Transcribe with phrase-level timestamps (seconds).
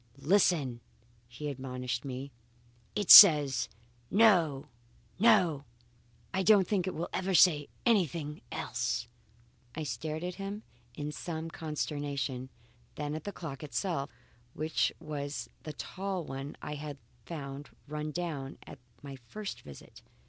[0.17, 0.81] "Listen!"
[1.27, 2.31] he admonished me.
[2.95, 3.69] "It still says
[4.09, 4.65] No!
[5.19, 5.63] No!
[6.33, 9.07] I don't think it will ever say anything else."
[9.75, 10.63] I stared at him
[10.95, 12.49] in some consternation,
[12.95, 14.09] then at the clock itself
[14.55, 16.97] which was the tall one I had
[17.27, 20.01] found run down at my first visit.